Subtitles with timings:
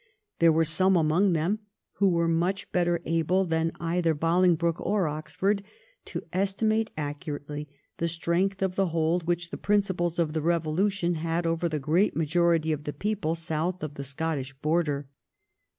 [0.39, 1.59] There were some among them
[1.97, 5.61] who were much better able than either Bolingbroke or Oxford,
[6.05, 11.45] to estimate accurately the strength of the hold which the principles of the Revolution had
[11.45, 15.07] over the great majority of the people south of the Scottish border.